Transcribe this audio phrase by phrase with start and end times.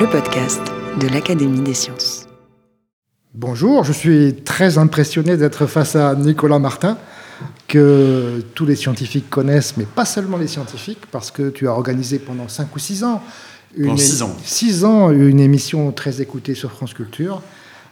[0.00, 0.62] Le podcast
[0.98, 2.26] de l'Académie des sciences.
[3.34, 6.96] Bonjour, je suis très impressionné d'être face à Nicolas Martin,
[7.68, 12.18] que tous les scientifiques connaissent, mais pas seulement les scientifiques, parce que tu as organisé
[12.18, 13.22] pendant 5 ou 6 ans,
[13.76, 14.34] une, 6 ans.
[14.42, 17.42] Six ans une émission très écoutée sur France Culture,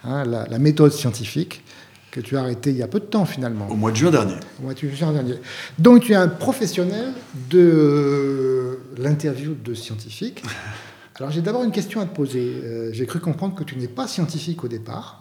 [0.02, 1.62] hein, la, méthode scientifique,
[2.10, 3.68] que tu as arrêtée il y a peu de temps finalement.
[3.68, 4.36] Au mois de juin dernier.
[4.58, 5.34] Au mois de juin dernier.
[5.78, 7.12] Donc tu es un professionnel
[7.50, 10.42] de l'interview de scientifiques.
[11.20, 12.60] Alors j'ai d'abord une question à te poser.
[12.62, 15.20] Euh, j'ai cru comprendre que tu n'es pas scientifique au départ.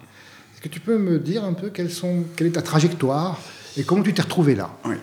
[0.52, 3.40] Est-ce que tu peux me dire un peu quelle est ta trajectoire
[3.76, 4.70] et comment tu t'es retrouvé là?
[4.84, 4.94] Oui.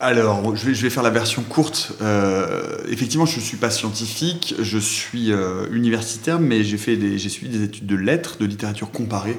[0.00, 1.92] Alors, je vais, faire la version courte.
[2.00, 7.64] Euh, effectivement, je ne suis pas scientifique, je suis euh, universitaire, mais j'ai suivi des
[7.64, 9.36] études de lettres, de littérature comparée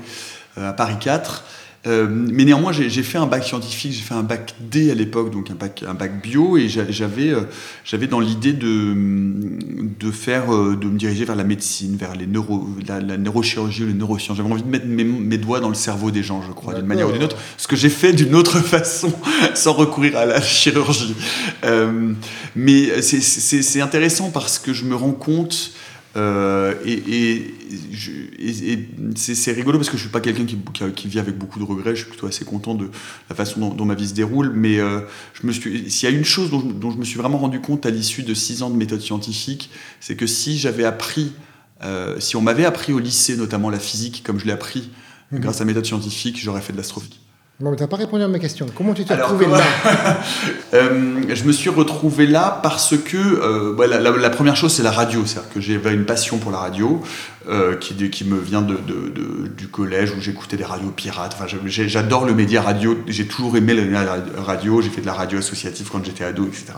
[0.56, 1.44] à Paris 4.
[1.86, 5.32] Euh, mais néanmoins, j'ai fait un bac scientifique, j'ai fait un bac D à l'époque,
[5.32, 7.42] donc un bac, un bac bio, et j'avais euh,
[7.84, 8.96] j'avais dans l'idée de,
[10.00, 13.88] de faire, euh, de me diriger vers la médecine, vers les neuro, la, neurochirurgie ou
[13.88, 14.38] les neurosciences.
[14.38, 16.86] J'avais envie de mettre mes, mes, doigts dans le cerveau des gens, je crois, d'une
[16.86, 19.12] manière ou d'une autre, ce que j'ai fait d'une autre façon,
[19.54, 21.16] sans recourir à la chirurgie.
[21.66, 22.14] Euh,
[22.56, 25.72] mais c'est intéressant parce que je me rends compte
[26.16, 27.54] euh, et,
[29.16, 30.58] c'est rigolo parce que je suis pas quelqu'un qui,
[30.96, 31.96] qui, vit avec beaucoup de regrets.
[31.96, 32.90] Je suis plutôt assez content de
[33.30, 34.52] la façon dont, ma vie se déroule.
[34.54, 35.02] Mais euh,
[35.34, 37.86] je me suis, s'il y a une chose dont, je me suis vraiment rendu compte
[37.86, 41.34] à l'issue de six ans de méthode scientifique, c'est que si j'avais appris,
[41.84, 44.92] euh, si on m'avait appris au lycée notamment la physique comme je l'ai appris
[45.32, 45.40] mhm.
[45.40, 47.23] grâce à la méthode scientifique, j'aurais fait de l'astrophysique.
[47.60, 48.66] Non, mais tu n'as pas répondu à ma question.
[48.76, 49.60] Comment tu t'es retrouvé là?
[50.74, 54.90] Euh, Je me suis retrouvé là parce que euh, bah, la, première chose, c'est la
[54.90, 55.24] radio.
[55.24, 57.00] C'est-à-dire que j'avais une passion pour la radio
[57.48, 58.80] euh, qui, qui, me vient de,
[59.56, 61.38] du collège où j'écoutais des radios pirates.
[61.40, 62.98] Enfin, j'adore le média radio.
[63.06, 64.04] J'ai toujours aimé la
[64.42, 64.82] radio.
[64.82, 66.74] J'ai fait de la radio associative quand j'étais ado, etc.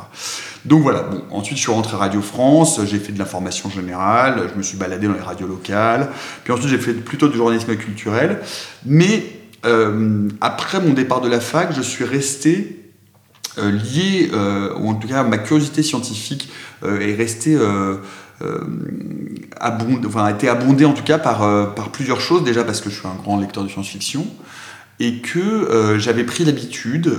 [0.66, 1.03] Donc voilà.
[1.03, 2.81] Bon, ensuite, je suis rentré à Radio France.
[2.85, 4.49] J'ai fait de l'information générale.
[4.51, 6.09] Je me suis baladé dans les radios locales.
[6.44, 8.41] Puis ensuite, j'ai fait plutôt du journalisme culturel.
[8.85, 9.34] Mais
[9.65, 12.79] euh, après mon départ de la fac, je suis resté
[13.57, 16.49] euh, lié, euh, ou en tout cas ma curiosité scientifique
[16.83, 17.57] est restée
[19.59, 22.43] a été abondée en tout cas par, par plusieurs choses.
[22.43, 24.27] Déjà parce que je suis un grand lecteur de science-fiction
[24.99, 27.11] et que j'avais pris l'habitude,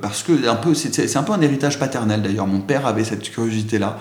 [0.00, 0.32] parce que
[0.74, 3.98] c'est un peu un héritage paternel d'ailleurs, mon père avait cette curiosité-là,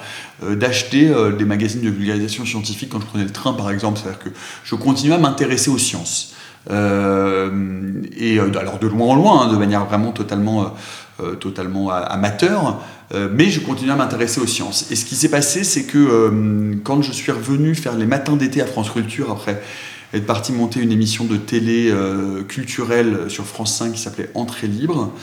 [0.51, 4.29] d'acheter des magazines de vulgarisation scientifique quand je prenais le train par exemple, c'est-à-dire que
[4.63, 6.33] je continuais à m'intéresser aux sciences.
[6.69, 7.49] Euh,
[8.17, 10.73] et euh, alors de loin en loin, hein, de manière vraiment totalement,
[11.21, 12.81] euh, totalement amateur,
[13.31, 14.91] mais je continuais à m'intéresser aux sciences.
[14.91, 18.61] Et ce qui s'est passé, c'est que quand je suis revenu faire les matins d'été
[18.61, 19.61] à France Culture, après
[20.13, 21.89] être parti monter une émission de télé
[22.49, 25.13] culturelle sur France 5 qui s'appelait Entrée libre,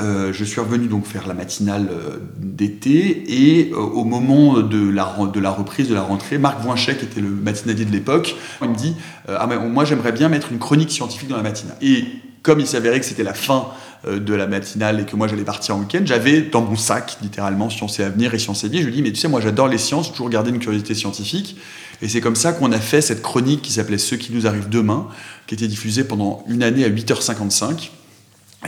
[0.00, 4.88] euh, je suis revenu donc faire la matinale euh, d'été et euh, au moment de
[4.88, 8.36] la, de la reprise de la rentrée, Marc Voinchet, qui était le matinalier de l'époque,
[8.62, 8.94] il me dit
[9.26, 11.76] ah, mais moi j'aimerais bien mettre une chronique scientifique dans la matinale.
[11.82, 12.04] Et
[12.42, 13.66] comme il s'avérait que c'était la fin
[14.08, 17.68] de la matinale et que moi j'allais partir en week-end, j'avais dans mon sac littéralement
[17.68, 18.80] Sciences et Avenir et Sciences et Vie.
[18.80, 21.56] Je lui dis mais tu sais moi j'adore les sciences, toujours gardé une curiosité scientifique.
[22.00, 24.68] Et c'est comme ça qu'on a fait cette chronique qui s'appelait Ce qui nous arrive
[24.68, 25.08] demain,
[25.48, 27.90] qui était diffusée pendant une année à 8h55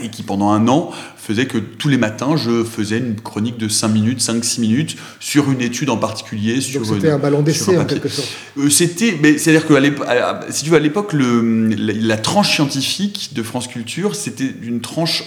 [0.01, 3.67] et qui pendant un an faisait que tous les matins je faisais une chronique de
[3.67, 6.61] 5 minutes, 5-6 minutes sur une étude en particulier.
[6.61, 8.29] Sur c'était un ballon d'essai en quelque sorte.
[8.57, 9.73] Euh, c'était, c'est-à-dire que
[10.49, 15.23] si tu veux, à l'époque, la, la, tranche scientifique de France Culture, c'était une tranche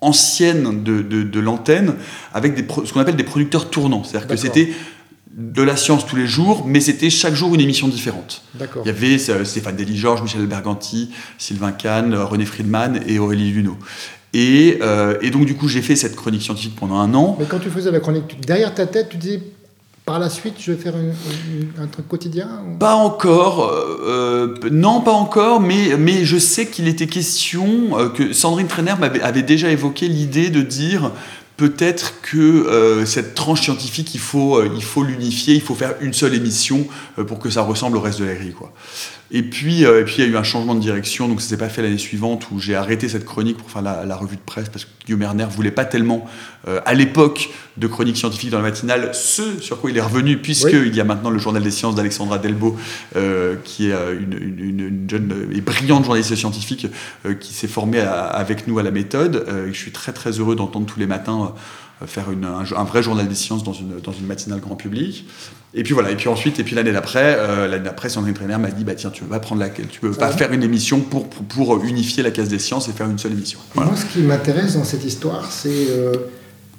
[0.00, 1.94] ancienne de, de, l'antenne
[2.32, 4.04] avec des, ce qu'on appelle des producteurs tournants.
[4.04, 4.72] C'est-à-dire que c'était
[5.38, 8.42] de la science tous les jours, mais c'était chaque jour une émission différente.
[8.58, 13.52] Il y avait euh, Stéphane Delis-Georges, Michel Berganti, Sylvain Kahn, euh, René Friedman et Aurélie
[13.52, 13.76] Luneau.
[14.34, 17.36] Et, euh, et donc, du coup, j'ai fait cette chronique scientifique pendant un an.
[17.38, 19.40] Mais quand tu faisais la chronique, derrière ta tête, tu disais
[20.04, 22.48] par la suite, je vais faire un truc quotidien
[22.80, 23.70] Pas encore,
[24.70, 29.68] non, pas encore, mais, mais je sais qu'il était question, que Sandrine Trainer avait déjà
[29.68, 31.12] évoqué l'idée de dire
[31.58, 35.96] peut-être que euh, cette tranche scientifique, il faut, euh, il faut l'unifier, il faut faire
[36.00, 36.86] une seule émission
[37.18, 38.54] euh, pour que ça ressemble au reste de la grille.
[39.30, 41.48] Et puis, euh, et puis il y a eu un changement de direction, donc ça
[41.48, 44.40] s'est pas fait l'année suivante où j'ai arrêté cette chronique pour faire la, revue de
[44.40, 46.26] presse parce que Guillaume Erner voulait pas tellement,
[46.66, 50.38] euh, à l'époque de chronique scientifique dans la matinale, ce sur quoi il est revenu,
[50.38, 52.76] puisqu'il y a maintenant le journal des sciences d'Alexandra Delbo,
[53.16, 56.86] euh, qui est une, jeune et brillante journaliste scientifique
[57.40, 59.46] qui s'est formée avec nous à la méthode.
[59.66, 61.54] je suis très très heureux d'entendre tous les matins
[62.06, 65.26] faire un, vrai journal des sciences dans une, dans une matinale grand public.
[65.74, 68.58] Et puis voilà, et puis ensuite, et puis l'année d'après, euh, l'année d'après, son entraîneur
[68.58, 71.00] m'a dit bah tiens, tu veux pas prendre la, tu peux pas faire une émission
[71.00, 73.58] pour, pour, unifier la case des sciences et faire une seule émission.
[73.74, 76.14] Moi, ce qui m'intéresse dans cette histoire, c'est euh,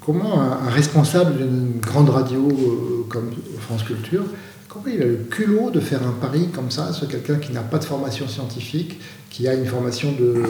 [0.04, 4.24] comment un, responsable d'une grande radio euh, comme France Culture,
[4.68, 7.62] comment il a le culot de faire un pari comme ça sur quelqu'un qui n'a
[7.62, 9.00] pas de formation scientifique,
[9.30, 10.46] qui a une formation de,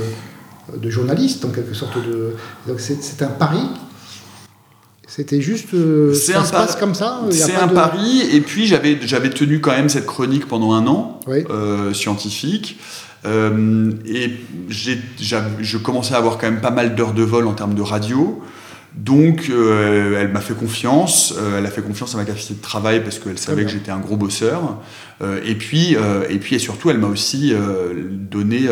[0.78, 2.36] de journaliste en quelque sorte de.
[2.68, 3.68] Donc c'est un pari
[5.10, 5.74] c'était juste.
[5.74, 8.22] Euh, ça un se passe comme ça C'est un pari.
[8.32, 12.80] Et puis, j'avais, j'avais tenu quand même cette chronique pendant un an, euh, scientifique.
[13.26, 14.32] Euh, et
[14.70, 17.82] j'ai, je commençais à avoir quand même pas mal d'heures de vol en termes de
[17.82, 18.42] radio.
[18.96, 21.34] Donc, elle m'a fait confiance.
[21.58, 24.00] elle a fait confiance à ma capacité de travail parce qu'elle savait que j'étais un
[24.00, 24.78] gros bosseur.
[25.44, 25.96] et puis,
[26.30, 27.54] et puis, et surtout, elle m'a aussi
[28.12, 28.68] donné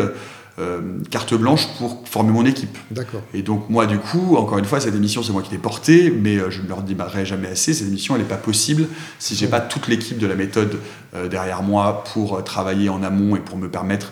[0.58, 2.76] euh, carte blanche pour former mon équipe.
[2.90, 3.22] D'accord.
[3.32, 6.10] Et donc moi, du coup, encore une fois, cette émission, c'est moi qui l'ai portée,
[6.10, 8.88] mais euh, je ne leur dirai jamais assez, cette émission, elle n'est pas possible
[9.20, 10.78] si j'ai pas toute l'équipe de la méthode
[11.14, 14.10] euh, derrière moi pour travailler en amont et pour me permettre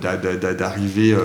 [0.00, 1.16] d'arriver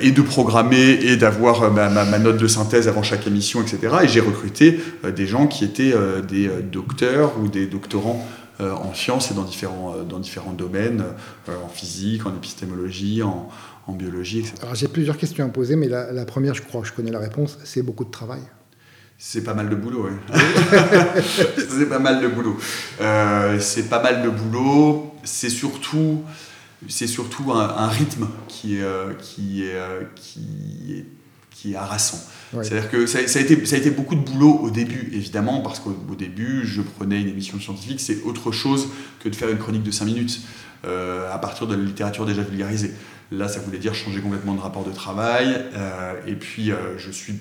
[0.00, 3.96] et de programmer et d'avoir ma, note de synthèse avant chaque émission, etc.
[4.04, 4.80] Et j'ai recruté
[5.16, 5.94] des gens qui étaient
[6.28, 8.26] des docteurs ou des doctorants
[8.60, 11.04] en sciences et dans différents, euh, dans différents domaines,
[11.48, 13.48] euh, en physique, en épistémologie, en,
[13.86, 14.54] en biologie, etc.
[14.62, 17.18] Alors j'ai plusieurs questions à poser, mais la, première, je crois que je connais la
[17.18, 18.42] réponse, c'est beaucoup de travail.
[19.18, 20.36] C'est pas mal de boulot, oui.
[21.56, 22.58] c'est pas mal de boulot.
[23.60, 25.14] c'est pas mal de boulot.
[25.22, 26.22] C'est surtout,
[26.88, 29.78] c'est surtout un, rythme qui est, qui est,
[30.16, 31.06] qui est,
[31.54, 32.20] qui est harassant.
[32.62, 35.80] C'est-à-dire que ça, a été, ça a été beaucoup de boulot au début, évidemment, parce
[35.80, 38.88] qu'au début, je prenais une émission scientifique, c'est autre chose
[39.20, 40.40] que de faire une chronique de 5 minutes
[40.84, 42.92] euh, à partir de la littérature déjà vulgarisée.
[43.32, 45.56] Là, ça voulait dire changer complètement de rapport de travail.
[45.74, 47.34] Euh, et puis, euh, je suis,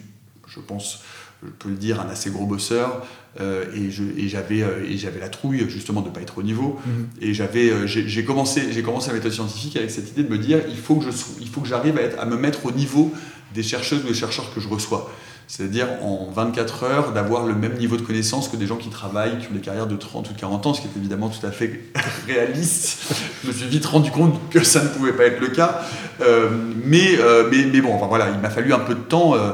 [0.48, 1.04] je pense,
[1.44, 3.06] je peux le dire, un assez gros bosseur.
[3.40, 3.92] et
[4.30, 6.80] j'avais et j'avais la trouille, justement, de ne pas être au niveau.
[6.86, 7.08] Mhm.
[7.22, 10.78] Et j'avais j'ai commencé, commencé la méthode scientifique avec cette idée de me dire il
[10.78, 13.12] faut que j'arrive à, à me mettre au niveau
[13.54, 15.12] des chercheuses ou des chercheurs que je reçois.
[15.48, 19.38] C'est-à-dire en 24 heures d'avoir le même niveau de connaissance que des gens qui travaillent,
[19.40, 21.52] qui ont des carrières de 30 ou 40 ans, ce qui est évidemment tout à
[21.52, 21.82] fait
[22.28, 23.14] réaliste.
[23.44, 25.82] je me suis vite rendu compte que ça ne pouvait pas être le cas.
[26.22, 26.50] Euh,
[26.86, 29.52] mais, euh, mais, mais, bon, enfin, voilà, il m'a fallu un peu de temps euh,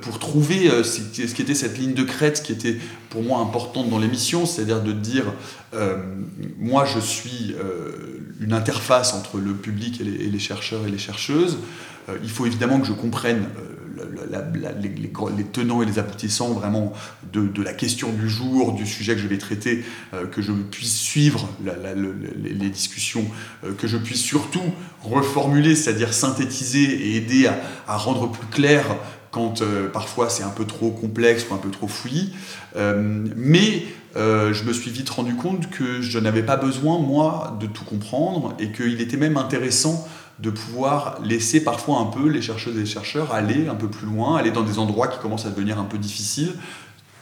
[0.00, 2.76] pour trouver ce qui était cette ligne de crête qui était
[3.10, 5.24] pour moi importante dans l'émission, c'est-à-dire de dire,
[6.58, 7.54] moi je suis
[8.40, 11.58] une interface entre le public et les, chercheurs et les chercheuses.
[12.08, 13.76] Euh, il faut évidemment que je comprenne euh,
[15.00, 16.92] les, tenants et les aboutissants vraiment
[17.32, 19.84] de, la question du jour, du sujet que je vais traiter,
[20.14, 23.24] euh, que je puisse suivre les, discussions,
[23.78, 24.62] que je puisse surtout
[25.02, 27.48] reformuler, c'est-à-dire synthétiser et aider
[27.86, 28.84] à, rendre plus clair
[29.36, 29.62] quand
[29.92, 32.32] parfois c'est un peu trop complexe ou un peu trop fouillis.
[32.74, 33.84] mais
[34.16, 38.54] je me suis vite rendu compte que je n'avais pas besoin, moi, de tout comprendre
[38.58, 42.86] et qu'il était même intéressant de pouvoir laisser parfois un peu les chercheuses et les
[42.86, 45.84] chercheurs aller un peu plus loin, aller dans des endroits qui commencent à devenir un
[45.84, 46.52] peu difficiles,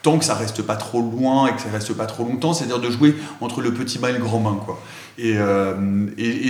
[0.04, 2.78] tant que ça reste pas trop loin et que ça reste pas trop longtemps, c'est-à-dire
[2.78, 4.78] de jouer entre le petit bain et le grand bain, quoi.
[5.16, 5.74] Et, euh,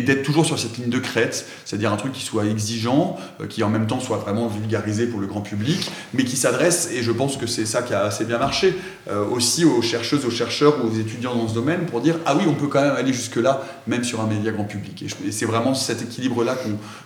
[0.04, 3.62] d'être toujours sur cette ligne de crête, c'est-à-dire un truc qui soit exigeant, euh, qui
[3.62, 7.12] en même temps soit vraiment vulgarisé pour le grand public, mais qui s'adresse, et je
[7.12, 8.74] pense que c'est ça qui a assez bien marché,
[9.08, 12.34] euh, aussi aux chercheuses, aux chercheurs ou aux étudiants dans ce domaine, pour dire ah
[12.36, 15.04] oui, on peut quand même aller jusque-là, même sur un média grand public.
[15.04, 16.56] Et, c'est vraiment cet équilibre-là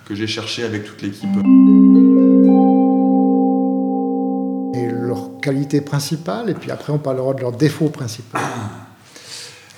[0.07, 1.28] que j'ai cherché avec toute l'équipe.
[5.49, 8.38] Qualité principale, et puis après on parlera de leurs défauts principaux.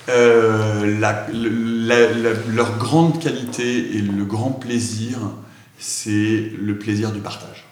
[0.09, 0.99] Euh,
[2.49, 5.19] leur grande qualité et le grand plaisir,
[5.77, 7.65] c'est le plaisir du partage.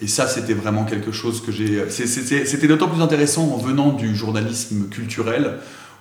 [0.00, 1.88] Et ça, c'était vraiment quelque chose que j'ai.
[1.90, 5.58] C'était d'autant plus intéressant en venant du journalisme culturel,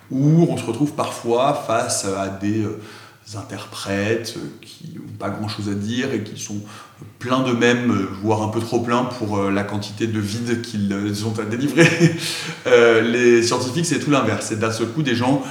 [0.09, 2.79] où on se retrouve parfois face à des euh,
[3.35, 6.61] interprètes qui n'ont pas grand chose à dire et qui sont
[7.19, 10.91] plein d'eux-mêmes, euh, voire un peu trop plein pour euh, la quantité de vide qu'ils
[10.91, 11.87] euh, ont à délivrer.
[13.03, 14.47] les scientifiques, c'est tout l'inverse.
[14.49, 15.43] C'est d'un seul coup des gens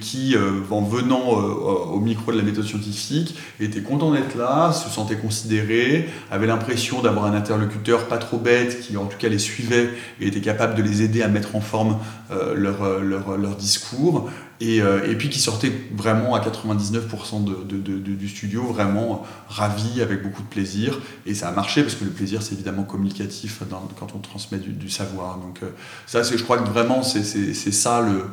[0.00, 0.36] qui,
[0.70, 6.08] en venant au micro de la méthode scientifique, étaient contents d'être là, se sentaient considérés,
[6.30, 9.90] avaient l'impression d'avoir un interlocuteur pas trop bête, qui en tout cas les suivait
[10.20, 11.98] et était capable de les aider à mettre en forme
[12.30, 14.28] leur, leur, leur, discours.
[14.60, 20.22] Et, et, puis qui sortaient vraiment à 99% de, de, du studio, vraiment ravis, avec
[20.22, 23.62] beaucoup de plaisir et ça a marché parce que le plaisir, c'est évidemment communicatif
[23.98, 25.38] quand on transmet du, savoir.
[25.38, 25.70] Donc, euh,
[26.06, 27.22] ça, je crois que vraiment, c'est
[27.54, 28.24] ça le.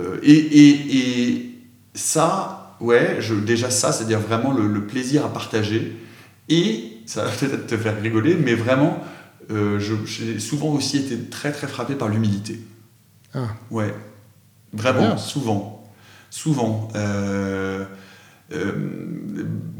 [0.00, 1.54] Euh, et,
[1.94, 5.96] ça, ouais, je, déjà ça, c'est-à-dire vraiment le, plaisir à partager.
[6.48, 9.02] Et ça va peut-être te faire rigoler, mais vraiment,
[9.50, 12.60] euh, j'ai souvent aussi été très très frappé par l'humilité.
[13.34, 13.48] Ah.
[13.70, 13.92] Ouais,
[14.72, 15.84] vraiment, souvent.
[16.30, 16.88] Souvent.
[18.52, 18.72] Euh,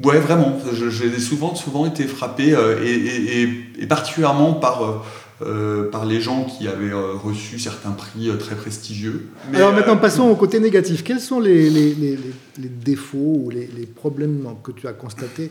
[0.03, 0.59] ouais, vraiment.
[0.73, 5.05] J'ai souvent, souvent été frappé, euh, et, particulièrement par,
[5.43, 9.29] euh, par les gens qui avaient reçu certains prix très prestigieux.
[9.55, 11.03] Alors maintenant, passons au côté négatif.
[11.03, 12.19] Quels sont les, les, les,
[12.59, 15.51] les défauts ou les, problèmes que tu as constatés?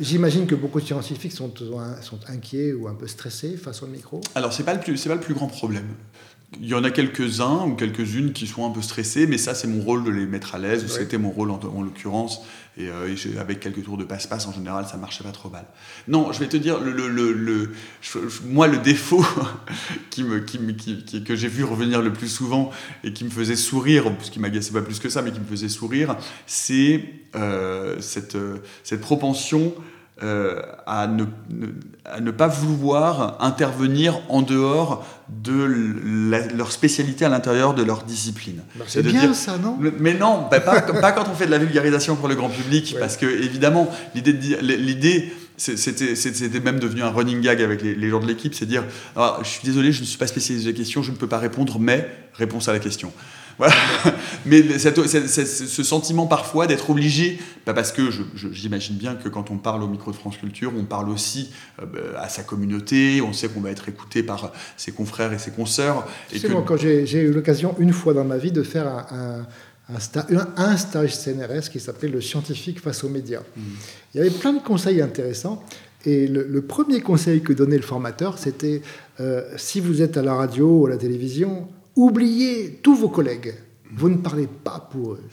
[0.00, 1.52] J'imagine que beaucoup de scientifiques sont,
[2.02, 4.20] sont inquiets ou un peu stressés face au micro.
[4.34, 5.86] Alors, ce n'est pas, pas le plus grand problème.
[6.58, 9.68] Il y en a quelques-uns ou quelques-unes qui sont un peu stressés, mais ça, c'est
[9.68, 12.42] mon rôle de les mettre à l'aise, c'était mon rôle en, l'occurrence.
[12.76, 15.64] Et, euh, avec quelques tours de passe-passe, en général, ça marchait pas trop mal.
[16.08, 17.72] Non, je vais te dire, le, le, le,
[18.46, 19.24] moi, le défaut
[20.10, 20.58] qui me, qui,
[21.04, 22.72] qui, que j'ai vu revenir le plus souvent
[23.04, 25.46] et qui me faisait sourire, ce qui m'agaçait pas plus que ça, mais qui me
[25.46, 26.16] faisait sourire,
[26.46, 27.04] c'est
[27.36, 28.36] euh, cette,
[28.82, 29.72] cette propension
[30.22, 31.24] euh, à, ne,
[32.04, 35.64] à, ne, pas vouloir intervenir en dehors de
[36.54, 38.60] leur spécialité à l'intérieur de leur discipline.
[38.76, 39.78] Bah, c'est bien ça, non?
[39.98, 42.96] Mais non, bah, pas, pas, quand on fait de la vulgarisation pour le grand public,
[42.98, 48.20] parce que évidemment, l'idée, l'idée c'était même devenu un running gag avec les, les gens
[48.20, 48.84] de l'équipe, c'est dire,
[49.16, 51.38] je suis désolé, je ne suis pas spécialiste de la question, je ne peux pas
[51.38, 53.12] répondre, mais réponse à la question.
[54.46, 58.10] Mais ce sentiment parfois d'être obligé, pas parce que
[58.52, 62.14] j'imagine bien que quand on parle au micro de France Culture, on parle aussi euh,
[62.18, 66.06] à sa communauté, on sait qu'on va être écouté par ses confrères et ses consoeurs.
[66.32, 69.46] Et quand j'ai eu l'occasion une fois dans ma vie de faire un,
[70.56, 73.40] un, stage CNRS qui s'appelait le scientifique face aux médias.
[73.40, 73.60] Mmh.
[74.14, 75.62] Il y avait plein de conseils intéressants.
[76.06, 78.80] Et le, premier conseil que donnait le formateur, c'était
[79.20, 83.54] euh, si vous êtes à la radio ou à la télévision, oubliez tous vos collègues.
[83.92, 85.24] Vous ne parlez pas pour eux.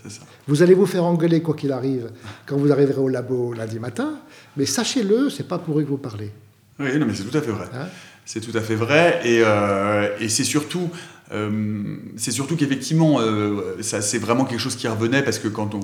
[0.47, 2.09] Vous allez vous faire engueuler quoi qu'il arrive
[2.47, 4.19] quand vous arriverez au labo lundi matin,
[4.55, 6.31] mais sachez-le, c'est pas pour eux que vous parlez.
[6.79, 7.67] Oui, non, mais c'est tout à fait vrai.
[7.73, 7.87] Hein?
[8.25, 10.89] C'est tout à fait vrai, et, euh, et c'est surtout
[11.33, 15.75] euh, c'est surtout qu'effectivement, euh, ça c'est vraiment quelque chose qui revenait parce que quand
[15.75, 15.81] on,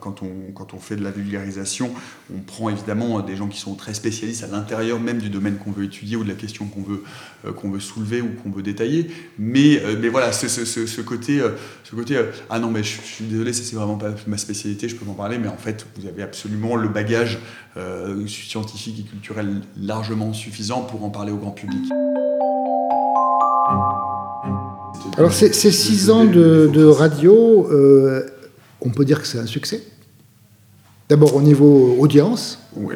[0.00, 1.90] quand, on, quand on fait de la vulgarisation,
[2.34, 5.72] on prend évidemment des gens qui sont très spécialistes à l'intérieur même du domaine qu'on
[5.72, 7.02] veut étudier ou de la question qu'on veut,
[7.44, 9.10] euh, qu'on veut soulever ou qu'on veut détailler.
[9.38, 11.42] Mais, mais voilà, ce, ce, côté,
[11.82, 12.20] ce côté
[12.50, 15.38] ah non, mais je, suis désolé, c'est vraiment pas ma spécialité, je peux m'en parler,
[15.38, 17.38] mais en fait, vous avez absolument le bagage
[18.26, 21.82] scientifique et culturel largement suffisant pour en parler au grand public.
[25.16, 28.26] Alors ces, six ans de, radio, euh,
[28.80, 29.82] on peut dire que c'est un succès.
[31.08, 32.58] D'abord au niveau audience.
[32.74, 32.94] Oui.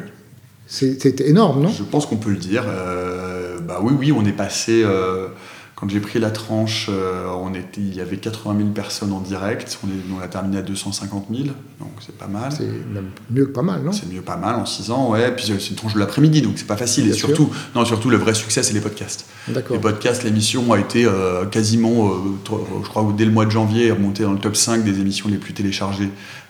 [0.67, 1.69] C'était énorme, non?
[1.69, 2.63] Je pense qu'on peut le dire.
[2.67, 4.83] Euh, bah oui, oui, on est passé.
[4.83, 5.27] Euh,
[5.79, 9.21] quand j'ai pris la tranche, euh, on était, il y avait 80 000 personnes en
[9.21, 9.79] direct.
[9.83, 11.43] On, est, on a terminé à 250 000,
[11.79, 12.51] donc c'est pas mal.
[12.51, 13.93] C'est même mieux que pas mal, non?
[13.93, 15.33] C'est mieux pas mal en 6 ans, ouais.
[15.33, 17.07] Puis c'est une tranche de l'après-midi, donc c'est pas facile.
[17.07, 19.25] et surtout, non, surtout, le vrai succès, c'est les podcasts.
[19.47, 22.15] Les podcasts, l'émission a été euh, quasiment, euh,
[22.83, 25.37] je crois, dès le mois de janvier, remontée dans le top 5 des émissions les
[25.37, 26.09] plus téléchargées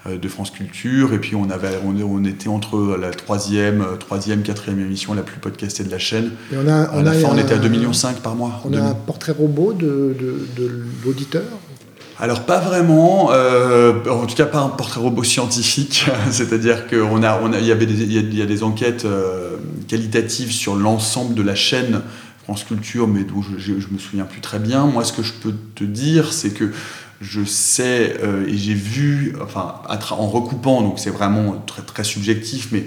[0.09, 1.13] de France Culture.
[1.13, 5.83] Et puis on, avait, on, était entre la troisième, troisième, quatrième émission la plus podcastée
[5.83, 6.31] de la chaîne.
[6.51, 7.91] Et on a, à la fin, on était à 2,5 millions
[8.24, 8.62] par mois.
[8.65, 10.15] On a portrait robot de,
[10.55, 10.71] de,
[11.03, 11.43] l'auditeur
[12.21, 17.23] alors pas vraiment, euh, en tout cas pas un portrait robot scientifique, c'est-à-dire qu'il on
[17.23, 19.07] a, on a, y, avait des, y, a des enquêtes
[19.88, 22.01] qualitatives sur l'ensemble de la chaîne
[22.43, 24.85] France Culture, mais dont je, je, me souviens plus très bien.
[24.85, 26.73] Moi ce que je peux te dire, c'est que
[27.21, 29.75] je sais euh, et j'ai vu, enfin,
[30.11, 32.85] en recoupant, donc c'est vraiment très, très subjectif, mais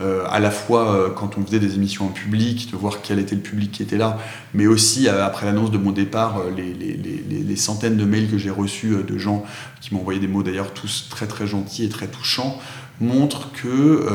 [0.00, 3.18] euh, à la fois euh, quand on faisait des émissions en public, de voir quel
[3.18, 4.18] était le public qui était là,
[4.54, 8.38] mais aussi après l'annonce de mon départ, les, les, les, les, centaines de mails que
[8.38, 9.44] j'ai reçus de gens
[9.80, 12.58] qui m'ont envoyé des mots d'ailleurs tous très très gentils et très touchants,
[13.00, 14.06] montrent que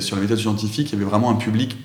[0.00, 1.76] sur la méthode scientifique, il y avait vraiment un public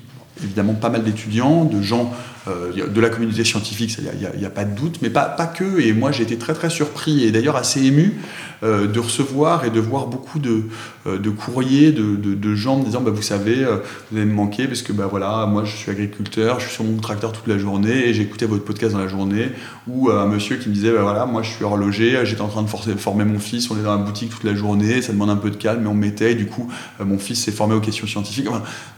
[0.44, 4.66] évidemment pas mal d'étudiants, de gens euh, de la communauté scientifique, il n'y a, pas
[4.66, 5.80] de doute, mais pas, que.
[5.80, 8.16] Et moi, j'ai été très très surpris et d'ailleurs assez ému
[8.64, 10.64] euh, de recevoir et de voir beaucoup de,
[11.06, 13.66] euh, courriers de, gens me disant bah, Vous savez,
[14.12, 16.84] vous allez me manquer parce que bah, voilà, moi je suis agriculteur, je suis sur
[16.84, 19.50] mon tracteur toute la journée et j'écoutais votre podcast dans la journée.
[19.88, 22.64] Ou un monsieur qui me disait bah, voilà, Moi je suis horloger, j'étais en train
[22.64, 25.36] de former mon fils, on est dans la boutique toute la journée, ça demande un
[25.36, 26.32] peu de calme, mais on mettait.
[26.32, 26.68] Et du coup,
[27.04, 28.48] mon fils s'est formé aux questions scientifiques.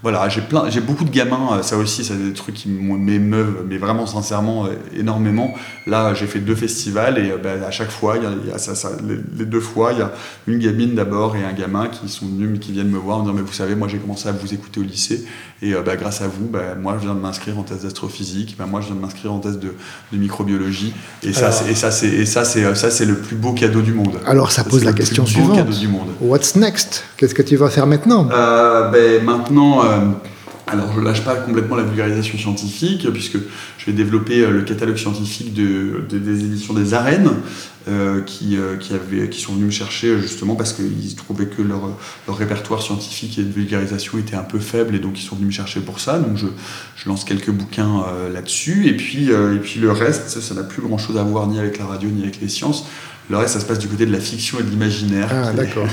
[0.03, 3.77] voilà, j'ai, plein, j'ai beaucoup de gamins, ça aussi, c'est des trucs qui m'émeuvent mais
[3.77, 5.53] vraiment sincèrement euh, énormément.
[5.88, 8.89] Là, j'ai fait deux festivals et euh, ben, à chaque fois, il y a, ça,
[9.08, 10.12] les, deux fois, il y a
[10.48, 13.25] une gamine d'abord et un gamin qui sont venus, qui viennent me voir en me
[13.25, 15.25] disant mais vous savez, moi j'ai commencé à vous écouter au lycée
[15.62, 18.58] et euh, ben, grâce à vous, ben, moi je viens de m'inscrire en thèse d'astrophysique,
[18.69, 19.74] moi je viens de m'inscrire en thèse de,
[20.12, 20.93] microbiologie
[21.24, 21.75] et ça, c'est,
[22.25, 24.19] ça ça le plus beau cadeau du monde.
[24.25, 25.69] Alors ça, pose la question suivante.
[25.69, 26.10] du monde.
[26.22, 27.03] What's next?
[27.17, 28.24] Qu'est-ce que tu vas faire maintenant?
[28.24, 29.81] Ben, Maintenant.
[30.72, 33.38] Alors je lâche pas complètement la vulgarisation scientifique, puisque
[33.78, 37.32] je vais développer euh, le catalogue scientifique de, des éditions des arènes,
[37.88, 38.94] euh, qui, euh, qui,
[39.32, 41.98] qui, sont venus me chercher justement parce qu'ils trouvaient que leur,
[42.28, 45.54] répertoire scientifique et de vulgarisation était un peu faible, et donc ils sont venus me
[45.54, 46.20] chercher pour ça.
[46.20, 46.46] Donc je,
[46.96, 51.24] je lance quelques bouquins là-dessus, et et puis le reste, ça n'a plus grand-chose à
[51.24, 52.86] voir ni avec la radio ni avec les sciences.
[53.30, 55.30] Le reste, ça se passe du côté de la fiction et de l'imaginaire.
[55.32, 55.88] Ah, d'accord.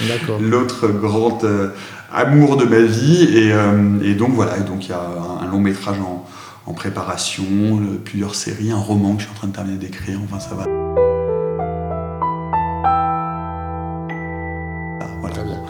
[0.40, 1.72] L'autre grande
[2.12, 3.24] amour de ma vie.
[3.36, 5.00] Et, euh, et donc voilà, donc il y a
[5.40, 6.26] un, long métrage en,
[6.66, 10.40] en préparation, plusieurs séries, un roman que je suis en train de terminer d'écrire, enfin
[10.40, 10.64] ça va.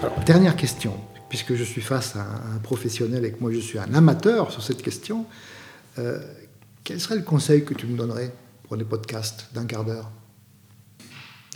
[0.03, 0.95] Alors, dernière question,
[1.29, 4.63] puisque je suis face à un professionnel et que moi je suis un amateur sur
[4.63, 5.27] cette question,
[5.99, 6.19] euh,
[6.85, 8.33] quel serait le conseil que tu me donnerais
[8.67, 10.11] pour les podcasts d'un quart d'heure?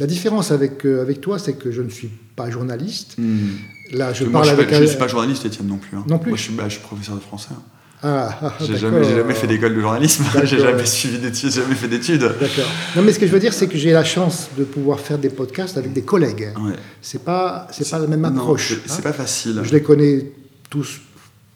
[0.00, 3.14] La différence avec, euh, avec toi, c'est que je ne suis pas journaliste.
[3.16, 3.50] Hmm.
[3.92, 4.72] Là, je parle avec.
[4.72, 5.96] Je ne suis pas journaliste, Étienne, non plus.
[5.96, 6.04] Hein.
[6.08, 6.30] Non plus.
[6.30, 7.50] Moi, je suis, bah, je suis professeur de français.
[7.52, 7.62] Hein.
[8.06, 11.88] Ah, ah j'ai jamais, jamais, fait d'école de journalisme, j'ai jamais suivi d'études, jamais fait
[11.88, 12.20] d'études.
[12.20, 12.70] D'accord.
[12.96, 15.16] Non, mais ce que je veux dire, c'est que j'ai la chance de pouvoir faire
[15.16, 16.50] des podcasts avec des collègues.
[16.60, 16.74] Ouais.
[17.00, 18.74] C'est pas, c'est pas la même approche.
[18.84, 19.02] C'est hein.
[19.02, 19.62] pas facile.
[19.62, 20.32] Je les connais
[20.68, 21.00] tous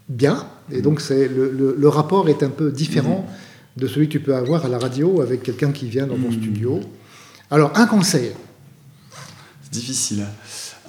[0.08, 3.28] bien, et donc c'est le, le, rapport est un peu différent
[3.76, 3.80] mm.
[3.82, 6.30] de celui que tu peux avoir à la radio avec quelqu'un qui vient dans ton
[6.30, 6.40] mm.
[6.40, 6.80] studio.
[7.50, 8.32] Alors, un conseil.
[9.62, 10.26] C'est difficile.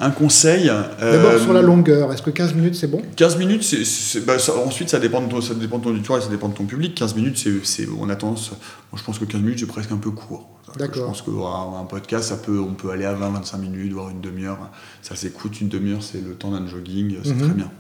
[0.01, 0.67] Un conseil.
[0.99, 3.01] D'abord sur la euh, longueur, est-ce que 15 minutes c'est bon?
[3.17, 6.21] 15 minutes, c'est, bah, ensuite ça dépend, de ton, ça dépend de ton auditoire et
[6.21, 6.95] ça dépend de ton public.
[6.95, 8.51] 15 minutes, c'est, on a tendance.
[8.91, 10.47] Moi je pense que 15 minutes c'est presque un peu court.
[10.77, 11.13] D'accord.
[11.13, 14.69] Je pense qu'un podcast, ça peut, on peut aller à 20-25 minutes, voire une demi-heure.
[15.01, 17.41] Ça s'écoute, une demi-heure c'est le temps d'un jogging, c'est mhm.
[17.41, 17.71] très bien.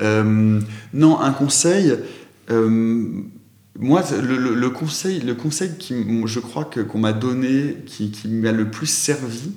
[0.00, 0.60] Euh,
[0.92, 1.96] non, un conseil.
[2.50, 3.22] Euh,
[3.78, 5.94] moi, le, conseil, le conseil qui,
[6.26, 9.52] je crois que, qu'on m'a donné, qui, qui m'a le plus servi,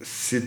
[0.00, 0.42] c'est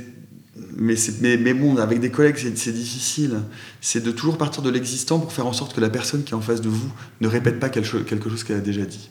[0.75, 3.41] mais, mais, mais, bon, avec des collègues, c'est difficile.
[3.81, 6.35] C'est de toujours partir de l'existant pour faire en sorte que la personne qui est
[6.35, 9.09] en face de vous ne répète pas quelque chose, quelque chose qu'elle a déjà dit.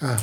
[0.00, 0.16] Ah.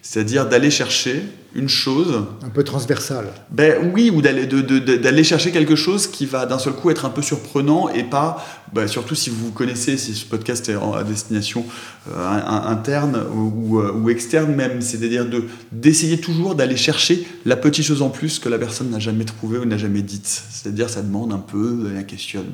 [0.00, 2.24] C'est-à-dire d'aller chercher une chose.
[2.42, 3.26] Un peu transversale.
[3.50, 7.10] Ben oui, ou d'aller de, chercher quelque chose qui va d'un seul coup être un
[7.10, 11.64] peu surprenant et pas, ben, surtout si vous connaissez, si ce podcast est à destination
[12.10, 15.26] euh, interne ou, euh, ou, externe même, c'est-à-dire
[15.72, 19.58] d'essayer toujours d'aller chercher la petite chose en plus que la personne n'a jamais trouvée
[19.58, 20.42] ou n'a jamais dite.
[20.50, 22.44] C'est-à-dire ça demande un peu la question,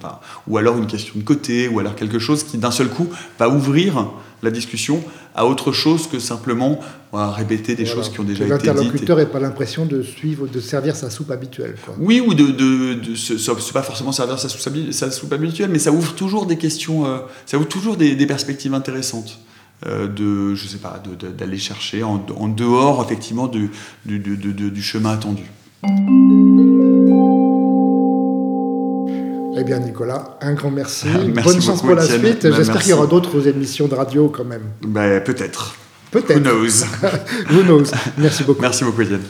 [0.46, 3.08] ou alors une question de côté, ou alors quelque chose qui d'un seul coup
[3.38, 4.10] va ouvrir
[4.42, 5.02] la discussion
[5.34, 6.80] à autre chose que simplement
[7.12, 8.89] répéter des choses qui ont déjà été dites.
[8.92, 11.74] L'interlocuteur n'ait pas l'impression de suivre, de servir sa soupe habituelle.
[11.98, 15.92] Oui, ou de, de, de, pas forcément servir sa soupe, sa soupe, habituelle, mais ça
[15.92, 19.40] ouvre toujours des questions, euh, ça ouvre toujours des, perspectives intéressantes.
[19.86, 21.02] Euh, de, je sais pas,
[21.38, 23.70] d'aller chercher en, dehors effectivement du,
[24.04, 25.44] du, du chemin attendu.
[29.56, 31.06] Eh bien, Nicolas, un grand merci.
[31.44, 32.42] Bonne chance pour la suite.
[32.42, 34.62] Ben, J'espère qu'il y aura d'autres émissions de radio quand même.
[34.82, 35.74] Ben, peut-être.
[36.10, 36.38] Peut-être.
[36.38, 36.84] Who knows?
[37.50, 37.90] Who knows?
[38.18, 38.62] Merci beaucoup.
[38.62, 39.22] Merci beaucoup, Étienne.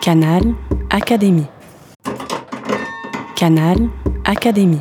[0.00, 0.54] Canal
[0.90, 1.46] Académie.
[3.36, 3.88] Canal
[4.24, 4.80] Académie.